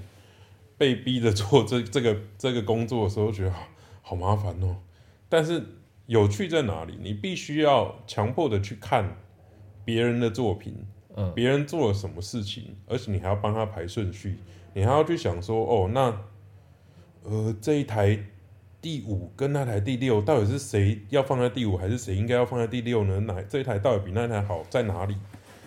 [0.78, 3.68] 被逼着做这 这个这个工作的时候，觉得好
[4.02, 4.78] 好麻烦哦。
[5.30, 5.64] 但是
[6.08, 6.98] 有趣在哪里？
[7.00, 9.18] 你必须要强迫的去看
[9.90, 10.76] 别人的作品，
[11.16, 14.38] 嗯别人做了什么事情，而且你还要帮他排顺序，
[14.76, 16.16] 你还要去想说，哦，那
[17.24, 18.20] 呃这一台
[18.80, 23.20] 第五跟那台第六到底是谁要放在第五，还是谁应该要放在第六呢？
[23.22, 25.16] 哪这一台到底比那台好在哪里？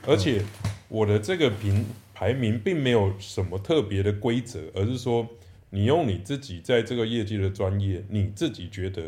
[0.07, 0.41] 而且
[0.89, 5.27] 我的这个评排名并没有什么特别的规则，而是说
[5.71, 9.03] 你用你自己在这个业界的专业，你自己觉得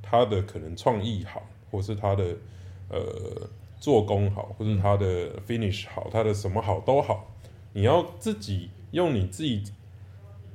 [0.00, 2.24] 他的可能创意好，或是他的
[2.88, 7.34] 呃做工好，或者他的 finish 好，他的什么好都好，
[7.72, 9.62] 你要自己用你自己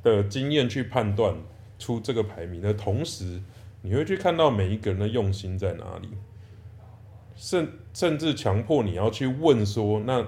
[0.03, 1.35] 的经验去判断
[1.77, 2.61] 出这个排名。
[2.61, 3.41] 的同时，
[3.81, 6.09] 你会去看到每一个人的用心在哪里，
[7.35, 10.27] 甚甚至强迫你要去问说，那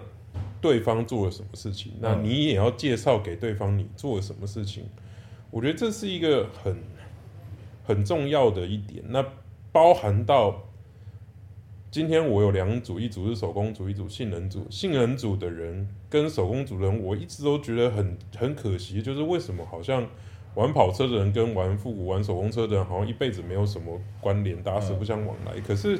[0.61, 2.23] 对方做了什么事情，那嗯。
[2.23, 4.85] 你也要介绍给对方你做了什么事情。
[5.51, 6.81] 我觉得这是一个很
[7.83, 9.23] 很重要的一点，那
[9.71, 10.63] 包含到
[11.93, 14.65] 今天我有两组，一组是手工组，一组性能组。
[14.67, 20.03] 性能组的人跟手工组的人，我一直都觉得很很可惜，就是为什么好像
[20.55, 25.61] 玩跑车的人跟玩复古、玩手工车的人，好像一辈子没有什么关联，打死不相往来。
[25.61, 25.99] 可是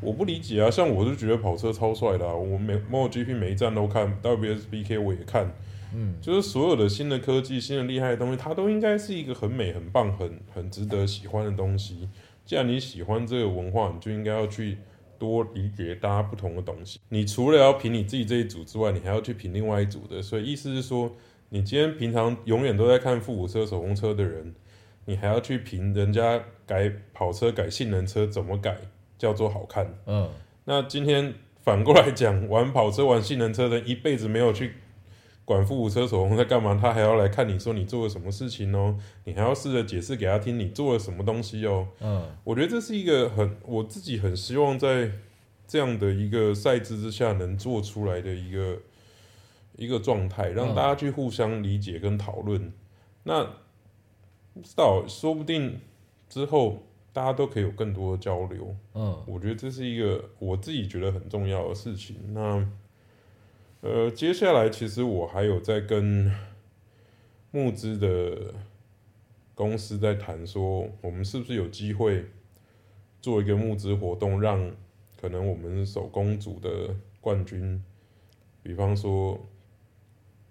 [0.00, 5.52] 我不理解啊，像我就觉得跑车超帅的、啊，我每 MotoGP 每一站都看，WSBK 我也看，
[5.92, 12.08] 嗯，就是所有的新的科技、新的厉害的东西，它都应该是一个很美、很棒、很很值得喜欢的东西。
[12.44, 14.78] 既然你喜欢这个文化，你就应该要去
[15.18, 17.00] 多理解大家不同的东西。
[17.08, 20.20] 你除了要评你自己这一组之外，你还要去评另外一组的。
[20.20, 21.10] 所以意思是说，
[21.48, 24.54] 你今天平常永远都在看复古车、手工车的人，
[25.06, 28.76] 你还要去评人家改跑车、改性能车怎么改
[29.16, 29.94] 叫做好看。
[30.06, 30.28] 嗯
[30.66, 34.74] 那今天反过来讲，玩跑车、玩性能车的人一辈子没有去
[35.44, 41.88] 管复古车手工在干嘛，他还要来看你说你做了什么事情哦，你还要试着解释给他听你做了什么东西哦。
[42.00, 45.10] 嗯我觉得这是一个很我自己很希望在
[45.66, 48.78] 这样的一个赛制之下能做出来的一个
[49.76, 52.72] 一个状态，让嗯大家去互相理解跟讨论。
[53.24, 53.44] 那
[54.54, 55.80] 不知道，说不定
[56.28, 58.74] 之后大家都可以有更多的交流。
[58.94, 62.16] 嗯我觉得这是一个我自己觉得很重要的事情。
[62.32, 62.66] 那
[63.86, 66.32] 呃，接下来其实我还有在跟
[67.50, 68.54] 募资的
[69.54, 72.24] 公司在谈，说我们是不是有机会
[73.20, 74.74] 做一个募资活动，让
[75.20, 77.84] 可能我们手工组的冠军，
[78.62, 79.38] 比方说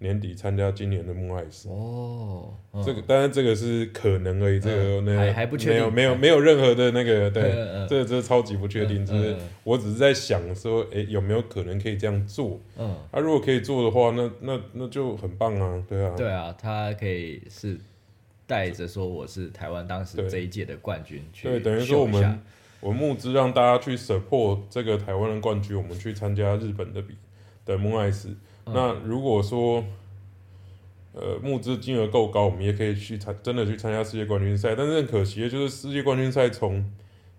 [0.04, 1.70] 年底参加今年的木爱斯。
[1.70, 2.84] 哦，嗯。
[2.84, 5.78] 这个当然这个是可能而已，这个嗯那还还不确定。
[5.78, 12.60] 没有没有没有任何的那个对，这个这这超级不确定，嗯就是嗯我只是在想说，诶，有没有可能可以这样做？
[12.76, 17.78] 嗯，啊，如果可以做的话，那那那就很棒啊，对啊，对啊，他可以是
[18.46, 20.28] 带着说我是台湾当时对。
[20.28, 22.40] 这一届的冠军去对，等于说我们
[22.80, 27.16] 我们募资让大家去 support 这个台湾的冠军，我们去参加日本的比
[27.64, 28.36] 的木艾斯。
[28.66, 29.84] 嗯那如果说
[31.12, 34.74] 呃募资金额够高，我们也可以去参真的去参加世界冠军赛。
[34.74, 36.84] 但是很可惜的就是世界冠军赛从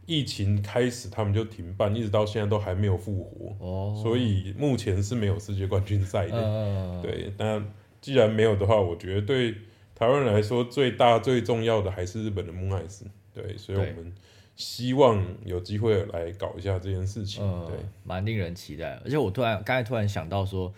[0.06, 6.38] 疫情开始他们就停办，一直到现在都还没有复活，哦，所以目前是没有世界冠军赛的。
[6.38, 7.60] 嗯，对，那
[8.00, 9.56] 既然没有的话，我觉得对
[9.96, 13.04] 台湾人来说最大最重要的还是日本的穆艾斯。
[13.34, 14.14] 对，所以我们
[14.56, 17.44] 希望有机会来搞一下这件事情。
[17.44, 19.02] 嗯，对，蛮令人期待。
[19.04, 20.72] 而且我突然刚才突然想到说，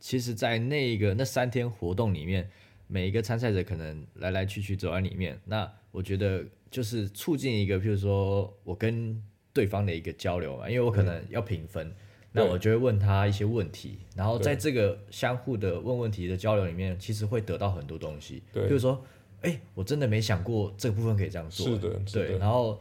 [0.00, 2.50] 其实，在那个那三天活动里面，
[2.88, 11.94] 每一个参赛者可能来来去去走在里面，那我觉得就是促进一个，譬如说我跟对方的一个交流嘛，因为我可能要评分。
[12.32, 18.40] 那我就会问他一些问题，然后在这个相互的问问题的交流里面，其实会得到很多东西。
[18.52, 19.04] 对比如说，
[19.42, 21.66] 哎、我真的没想过这个部分可以这样做。
[21.66, 22.80] 是的，是对，然后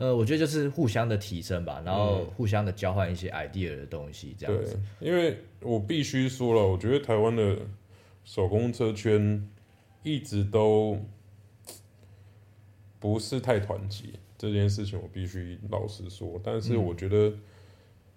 [0.00, 7.58] 呃，我觉得就是互相的提升吧，然后嗯互相的交换一些 idea 的东西，这样对子。，因为我必须说了，我觉得台湾的
[8.24, 9.46] 手工车圈
[10.02, 10.98] 一直都
[12.98, 14.06] 不是太团结，
[14.38, 16.40] 这件事情我必须老实说。
[16.42, 17.34] 但是嗯我觉得，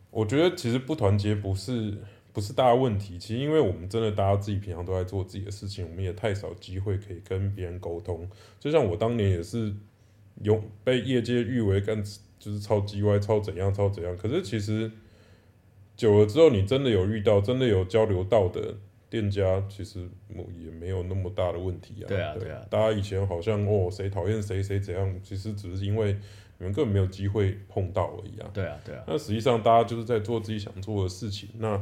[0.10, 1.98] 我觉得其实不团结不是
[2.32, 8.30] 不是大问题，其实因为我们真的大家自己平常都在做自己的事情，我们也太少机会可以跟别人沟通。
[8.58, 9.74] 就像我当年也是
[10.42, 12.04] 有被业界誉为干
[12.40, 14.92] 就是超级歪、超怎样、超怎样，可是其实
[15.96, 18.76] 久了之后，你真的有遇到、真的有交流到的
[19.10, 20.10] 店家其实
[20.60, 22.08] 也没有那么大的问题啊。
[22.08, 26.18] 对啊对啊大家以前好像哦谁讨厌谁谁怎样，其实只是因为
[26.58, 28.50] 你们根本没有机会碰到而已啊。
[28.54, 31.50] 对啊，对啊，那实际上大家就是在做自己想做的事情。
[31.60, 31.82] 那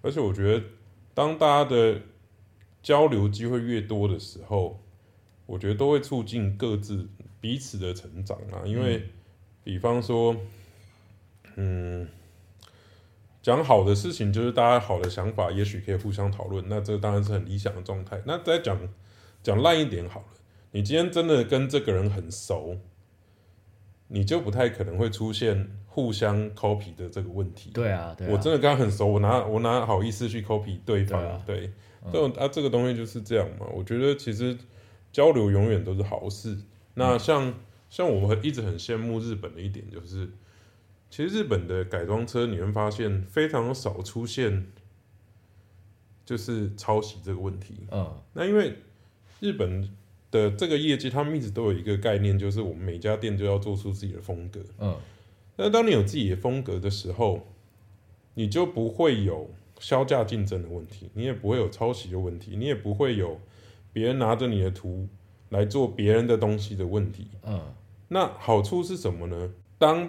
[0.00, 0.64] 而且我觉得，
[1.12, 2.00] 当大家的
[2.82, 4.80] 交流机会越多的时候，
[5.44, 7.08] 我觉得都会促进各自
[7.40, 8.62] 彼此的成长啊。
[8.64, 9.02] 因为，
[9.64, 10.36] 比方说，
[11.56, 12.06] 嗯，
[13.42, 16.64] 讲好的事情，就是大家好的想法，也许可以互相讨论。
[16.68, 18.20] 那这当然是很理想的状态。
[18.26, 18.78] 那再讲
[19.42, 20.26] 讲烂一点好了，
[20.72, 22.76] 你今天真的跟这个人很熟，
[24.08, 27.70] 你就不太可能会出现互相 copy 的这个问题。
[27.72, 31.42] 对啊，对啊，我真的跟他很熟，我哪我哪好意思去 copy 对方？
[31.46, 31.72] 对对，
[32.12, 33.66] 这种啊这个东西就是这样嘛。
[33.72, 34.56] 我觉得其实
[35.10, 36.56] 交流永远都是好事。
[37.00, 37.54] 那像
[37.88, 40.28] 像我们一直很羡慕日本的一点就是，
[41.08, 44.66] 其实日本的改装车你会发现非常少出现
[46.26, 47.86] 就是抄袭这个问题。
[47.90, 48.74] 嗯，那因为
[49.40, 49.90] 日本
[50.30, 54.60] 的这个业界，他们一直都有一个概念，就是我们每家店都要做出自己的风格。
[54.78, 54.96] 嗯，
[55.56, 57.46] 那当你有自己的风格的时候，
[58.34, 63.40] 你就不会有销价竞争的问题，你也不会有抄袭的问题，你也不会有
[63.92, 65.08] 别人拿着你的图
[65.50, 67.28] 来做别人的东西的问题。
[67.44, 67.60] 嗯，
[68.08, 69.52] 那好处是什么呢？
[69.78, 70.08] 当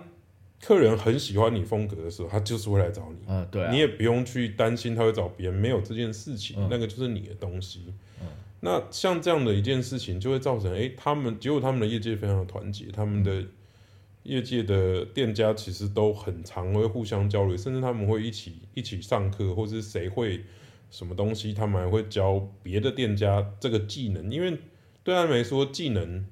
[0.62, 3.18] 客人很喜欢你风格的时候，他就是会来找你。
[3.28, 7.94] 嗯，对啊，你也不用去担心他会找别人，没有这件事情，嗯那个就是你的东西。
[8.22, 8.28] 嗯
[8.64, 13.44] 那像这样的一件事情，就会造成，诶，他们结果他们的业界非常的团结，他们的
[14.22, 20.44] 业界的店家其实都很常会互相交流，甚至他们会一起一起上课，或是谁会
[20.92, 24.56] 什么东西，他们还会教别的店家这个技能，因为
[25.04, 26.26] 对他们来说，技能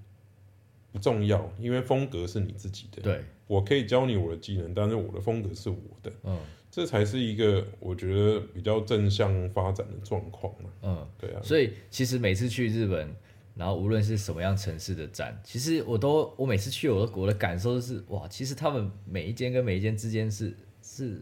[0.92, 3.02] 不重要，因为风格是你自己的。
[3.02, 6.12] 对，我可以教你我的技能，但是我的风格是我的。
[6.24, 6.38] 嗯
[6.72, 10.70] 这才是一个我觉得比较正向发展的状况嘛。
[10.84, 13.10] 嗯，对啊，所以其实每次去日本，
[13.56, 21.20] 然后无论是什么样城市的展，其实我都我每次去我的我的感受就是哇，其实他们每一间跟每一间之间是是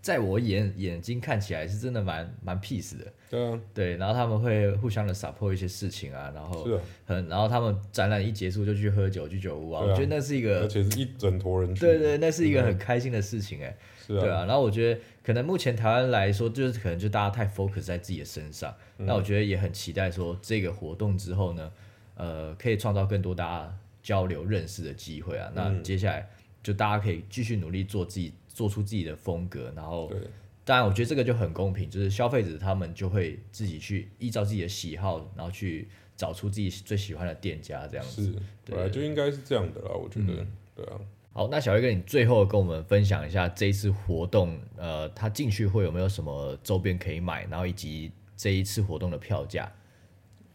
[0.00, 6.66] 在我眼眼睛看起来是真的蛮蛮 peace 的，对啊，对，然后他们会互相的 support 一些事情啊，然后
[7.04, 9.86] 很，然后他们展览一结束就去喝酒去酒屋啊，啊。
[9.86, 11.80] 我觉得那是一个而且是一整坨人去。
[11.80, 19.04] 对对，那是一个很开心的事情哎、是啊，对啊，然后我觉得可能目前台湾来说，就是可能就大家太 focus 在自己的身上，嗯。
[19.06, 21.70] 那我觉得也很期待说这个活动之后呢，
[22.14, 25.50] 呃，可以创造更多大家交流认识的机会啊。
[25.54, 25.82] 那嗯。
[25.82, 26.26] 接下来
[26.62, 30.18] 就大家可以继续努力做自己，做出自己的风格，然后对，
[30.64, 38.24] 当然我觉得这个就很公平，就是消费者他们就会自己去依照自己的喜好，然后去找出自己最喜欢的店家这样子。
[38.24, 38.34] 是，
[38.66, 39.92] 本来就应该是这样的啦。
[39.92, 40.98] 我觉得，嗯对啊，
[41.32, 49.72] 好，那小威哥，你最后跟我们分享一下这一次活动，呃，他进去会有没有什么周边可以买，然后以及这一次活动的票价。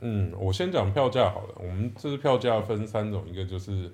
[0.01, 1.55] 嗯，我先讲票价好了。
[1.57, 3.89] 我们这次票价分三种，一个就是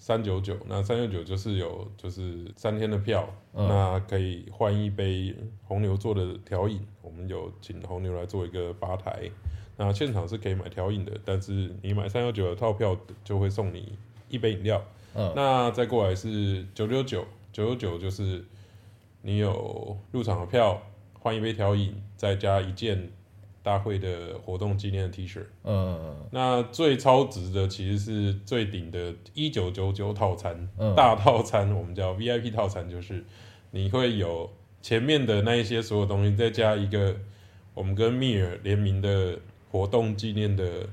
[0.00, 6.80] 三九九，那三九九就是有就是三天的票，嗯那可以换一杯红牛做的调饮。
[7.02, 9.30] 我们有请红牛来做一个吧台，
[9.76, 13.92] 那现场是可以买调饮的，但是你买三九九的套票就会送你
[14.30, 14.82] 一杯饮料。
[15.14, 18.42] 嗯那再过来是九九九，九九九就是
[19.20, 20.80] 你有入场的票，
[21.18, 23.10] 换一杯调饮，再加一件
[23.62, 25.42] 大会的活动纪念的 T 恤。
[25.64, 33.24] 嗯那最超值的其实是最顶的一九九九套餐，嗯大套餐我们叫 VIP 套餐，就是
[33.70, 37.14] 你会有前面的那一些所有东西，再加一个
[37.74, 39.38] 我们跟密尔联名的
[39.70, 40.88] 活动纪念的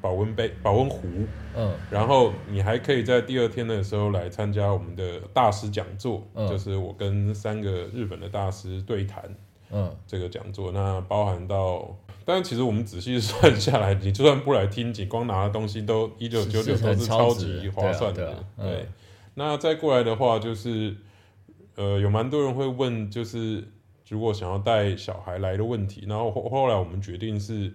[0.00, 1.08] 保温杯、保温壶。
[1.56, 9.34] 嗯然后你还可以在第二天的时候来参加我们的大师讲座，嗯就是我跟三个日本的大师对谈
[9.70, 10.72] 嗯这个讲座。
[10.72, 18.24] 那包含到，但其实我们仔细算下来，你就算不来听，你光拿的东西都 一九九九都是超级划算的。
[18.24, 18.86] 对啊对啊嗯
[19.34, 20.96] 那再过来的话，就是
[21.76, 23.68] 呃，有蛮多人会问，就是
[24.08, 27.72] 如果想要带小孩来的问题，然后后后来我们决定是，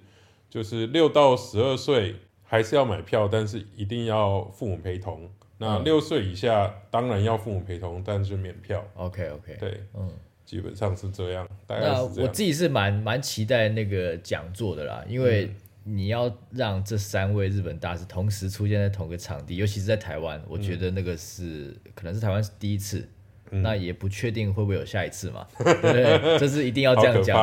[0.49, 5.29] 就是六到十二岁还是要买票，但是一定要父母陪同。
[5.57, 8.83] 那嗯六岁以下当然要父母陪同，但是免票。
[8.95, 10.11] ，OK OK，对，嗯，
[10.45, 12.03] 基本上是这样，大概那。
[12.03, 15.55] 我自己是蛮蛮期待那个讲座的啦，因为嗯
[15.95, 22.99] 你要让这三位日本大师同时出现在同个场地，尤其是在台湾，我觉得那个是、可能是台湾是第一次。
[22.99, 26.03] 嗯那也不确定会不会有下一次嘛，对不对？
[26.39, 27.37] 这是一定要这样讲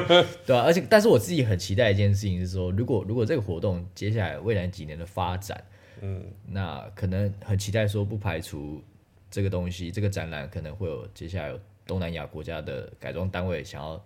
[0.46, 5.62] 对啊，而且，但是我自己很期待一件事情是说，如果如果这个活动接下来未来几年的发展，
[6.00, 8.82] 嗯，那可能很期待说，不排除
[9.30, 11.60] 这个东西，这个展览可能会有接下来有
[11.90, 14.00] 东南亚国家的改装单位想要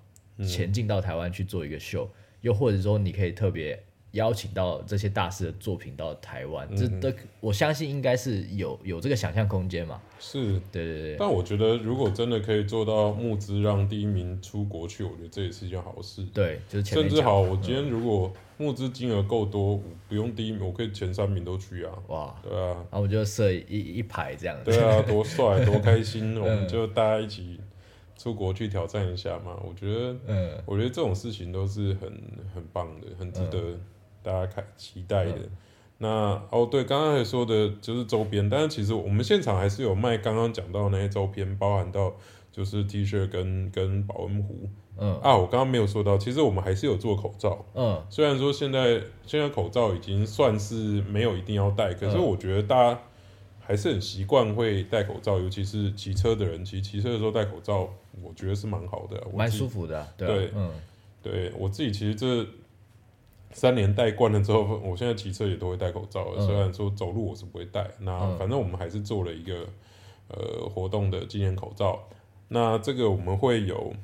[0.47, 2.09] 前进到台湾去做一个秀，
[2.41, 3.79] 又或者说你可以特别
[4.13, 10.01] 邀请到这些大师的作品到台湾，这都我相信应该是有有这个想象空间嘛。
[10.19, 16.25] 是，对对对，但我觉得如果真的可以做到募资让第一名出国去，我觉得这也是一件好事。
[16.33, 21.93] 对，就是甚至好，我今天如果募资金额够多，我不用第一名，我可以前三名都去啊。
[22.07, 24.71] 哇，对啊，然后我就设一一排这样子。
[24.71, 26.37] 对啊，多帅，多开心！
[26.41, 27.61] 我们就大家一起
[28.17, 29.57] 出国去挑战一下嘛。
[29.67, 32.13] 我觉得，嗯，我觉得这种事情都是很
[32.55, 33.79] 很棒的，很值得
[34.23, 35.39] 大家看期待的。
[35.99, 42.13] 那哦，对，刚刚才说的就是周边，但是其实我们现场还是有卖刚刚讲到那些周边，包含到
[42.51, 44.69] 就是 T 恤跟跟保温壶。
[44.97, 47.65] 嗯啊，我刚刚没有说到，其实我们还是有做口罩。
[47.75, 53.01] 嗯虽然说现在现在口罩已经算是没有一定要戴，可是我觉得大家
[53.67, 57.89] 还是很习惯会戴口罩，尤其是骑车的人，其实骑车的时候戴口罩，
[58.23, 60.73] 我觉得是蛮好的，我蛮舒服的啊，对啊对嗯
[61.23, 62.47] 对我自己其实这
[63.53, 66.43] 三年戴惯了之后，我现在骑车也都会戴口罩了。
[66.43, 69.67] 嗯虽然说走路我是不会戴，那嗯反正我们还是做了一个
[70.29, 72.07] 呃活动的纪念口罩。
[72.49, 73.95] 那这个我们会有，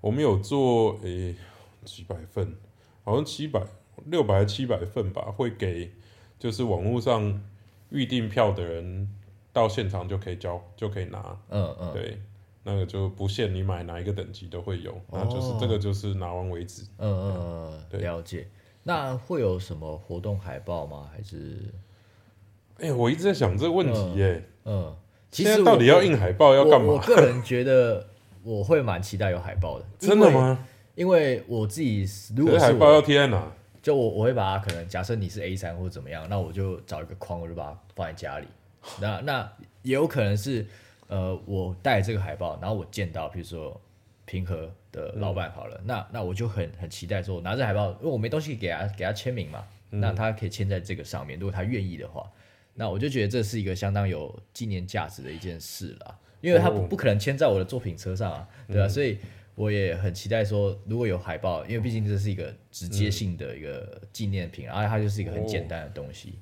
[0.00, 1.34] 我们有做诶
[1.84, 2.56] 几百份，
[3.02, 3.60] 好像七百
[4.06, 5.90] 六百七百份吧，会给
[6.38, 7.42] 就是网络上
[7.92, 9.08] 预订票的人
[9.52, 11.38] 到现场就可以交就可以拿。
[11.50, 12.20] 嗯嗯，对，
[12.64, 16.82] 那个就不限你买哪一个等级都会有，那就是哦这个就是拿完为止。
[16.98, 17.10] 嗯
[17.90, 18.48] 嗯了解。
[18.84, 21.08] 那会有什么活动海报吗？
[21.14, 21.56] 还是
[22.78, 24.92] 哎、我一直在想这个问题耶、嗯，
[25.30, 26.98] 其实到底要印海报要干我我？
[26.98, 28.08] 个人觉得
[28.42, 30.28] 我会蛮期待有海报的， 真的？
[30.32, 30.66] 吗？
[30.96, 33.52] 因为我自己如果海报要贴在哪？
[33.82, 38.46] 就我我会把它可能假设你是 A 三或者怎么样，那我就找一个框，我就把它放在家里。
[39.00, 39.52] 那那
[39.82, 40.66] 也有可能是
[41.08, 43.78] 呃，我带这个海报，然后我见到比如说
[44.24, 52.30] 平和的老板好了，那那我就很很期待说，我拿着海报，因为我没东西给他给他签名嘛，那他可以签在这个上面，如果他愿意的话，
[52.74, 59.18] 那我就觉得这是一个相当有纪念价值的一件事了，因为他不可能签在我的作品车上啊，对啊，所以
[59.62, 66.34] 我也很期待说，如果有海报，因为毕竟这是一个直接性的一个纪念品，而且它就是一个很简单的东西，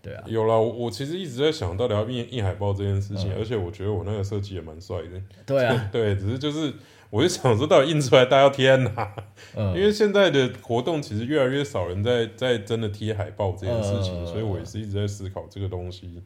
[0.00, 5.20] 对啊，有啦，我我其实一直在想到底要印印海报这件事情，而且我觉得我那个设计也蛮帅的。
[5.44, 6.72] 对啊， 对，只是就是
[7.10, 9.14] 我就想说，到底印出来大家要贴在哪？
[9.56, 16.22] 嗯因为现在的活动其实越来越少人在在真的贴海报这件事情，嗯所以我也是一直在思考这个东西。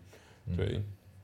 [0.55, 0.83] 对，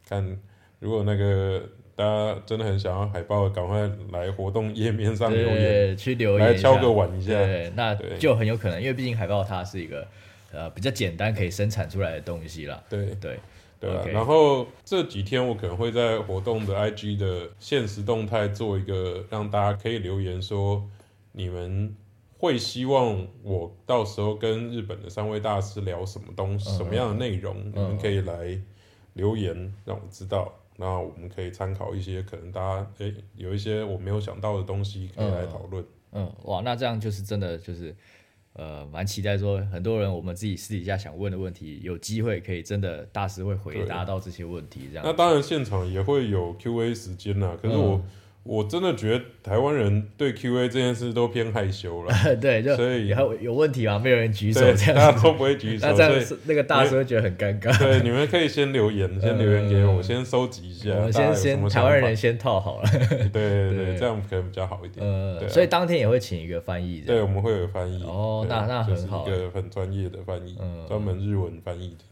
[0.08, 0.38] 看
[0.78, 1.68] 如果那个
[1.99, 7.32] 大家真的很想要海报，赶快来活动页面上留言，对，去留言来敲个碗一下。
[7.32, 10.07] 对，那就很有可能，因为毕竟海报它是一个
[10.53, 12.80] 呃比较简单可以生产出来的东西啦。
[12.88, 13.40] 对对，
[13.80, 20.88] 对然后这几天我可能会在活动的 IG 的现实动态做一个，让大家可以留言说
[21.32, 21.92] 你们
[22.38, 28.57] 会希望我到时候跟日本的三位大师聊什么东西、嗯什么样的内容，你们可以来
[29.14, 30.55] 留言让我知道。
[30.80, 35.84] 那我们可以参考一些可能大家诶有一些我没有想到的东西可以来讨论。
[36.12, 37.94] 嗯，哇，那这样就是真的就是
[38.52, 45.04] 呃蛮期待说很多人我们自己私底下想问的问题，有机会可以真的大师会回答到这些问题，这样。
[45.04, 48.04] 那当然现场也会有 Q&A 时间啦，可是我、嗯
[48.49, 52.14] 我真的觉得台湾人对 Q&A 这件事都偏害羞了。
[52.40, 53.99] 对，就所以有有问题吗？
[53.99, 57.78] 没有人举手对，这大样家都不会举手， 那这样那个大师会觉得很尴尬。
[57.78, 65.07] 对你们可以先留言， 先留言给我，先收集一下，我们先先台湾人先套好了，对对对对，这样可能比较好一点。
[65.07, 68.03] 呃，所以当天也会请一个翻译，这对，我们会有翻译。
[68.05, 72.05] 哦那那就是很好一个很专业的翻译嗯，专门日文翻译的。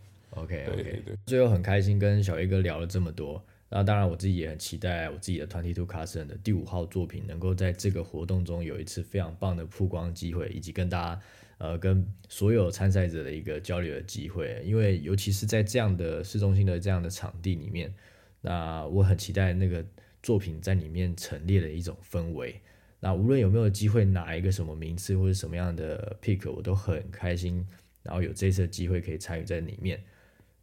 [0.43, 11.21] OK 对 OK，对对，最后很开心跟小 A 哥聊了这么多，那当然我自己也很期待我自己的 Twenty Two Carson 的第五号作品能够在这个活动中有一次非常棒的曝光机会，以及跟大家
[11.59, 17.93] 呃跟所有参赛者的一个交流的机会，因为尤其是在这样的市中心的这样的场地里面，
[18.41, 19.85] 那我很期待那个
[20.23, 22.61] 作品在里面陈列的一种氛围。
[23.01, 27.67] 那无论有没有机会拿一个什么名次或者什么样的 pick，我都很开心，
[28.05, 30.01] 然后有这次机会可以参与在里面。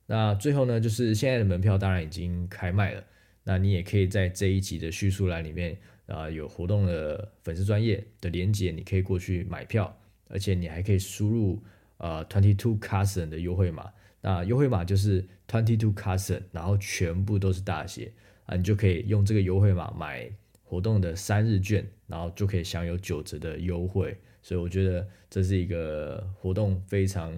[0.06, 3.04] 那最后呢，就是现在的门票当然已经开卖了，
[3.44, 9.98] 那你也可以在这一集的叙述栏里面啊、有活动的粉丝专业的连接，你可以过去买票，
[10.28, 11.64] 而且你还可以输入
[11.98, 13.90] 呃 twenty two carson 的优惠码，
[14.20, 18.12] 那优惠码就是 twenty two carson，然后全部都是大写
[18.46, 20.30] 啊，你就可以用这个优惠码买
[20.62, 27.34] 活动的三日券，然后就可以享有九折的优惠，所以我觉得这是一个活动非常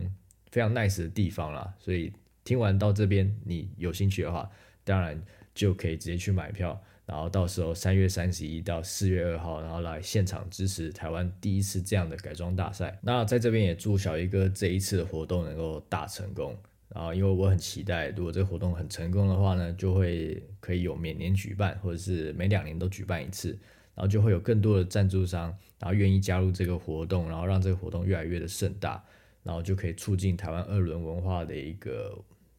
[0.49, 2.11] 非常 nice 的地方啦，所以
[2.45, 4.49] 听完到这边，你有兴趣的话，
[4.85, 5.21] 当然
[5.53, 6.81] 就可以直接去买票。
[7.05, 12.97] 然后到时候三月三十一到四月二号，然后来现场支持台湾第一次这样的改装大赛。
[13.01, 16.55] 那在这边也祝小一哥这一次的活动能够大成功。
[16.87, 23.49] 然后因为我很期待，如果这个活动很成功的话呢，就会可以有每年举办，或者是每两年都举办一次，
[23.93, 29.03] 然后就会有更多的赞助商，然后愿意加入这个活动，然后让这个活动越来越的盛大，
[29.43, 32.17] 然后就可以促进台湾二轮文化的一个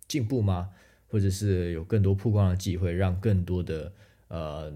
[0.08, 0.70] 进步吗？
[1.08, 3.92] 或者是有更多曝光的机会，让更多的
[4.28, 4.72] 呃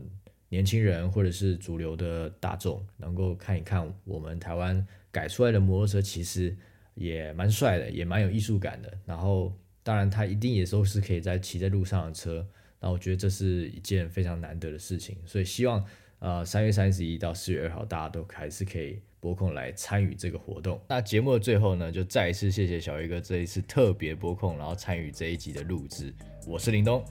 [0.48, 6.56] 年轻人或者是主流的大众能够看一看我们台湾改出来的摩托车，其实。
[6.94, 8.92] 也蛮帅的，也蛮有艺术感的。
[9.06, 12.46] 然后，当然，它一定也都是可以在骑在路上的车。
[12.78, 15.16] 那我觉得这是一件非常难得的事情。
[15.24, 15.82] 所以，希望
[16.18, 20.80] 呃三月三十一到四月二号，大家都还是可以播控来参与这个活动。
[20.88, 26.12] 那节目的最后呢就再一次谢谢小月哥这一次特别播控然后参与这一集的录制。
[26.46, 27.04] 我是林东。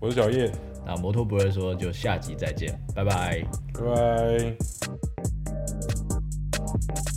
[0.00, 0.50] 我是小叶。
[0.84, 3.44] 那摩托不会说就下集再见拜拜。
[3.74, 4.56] 拜
[7.04, 7.09] 拜。